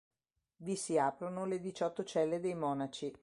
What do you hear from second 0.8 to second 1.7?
aprono le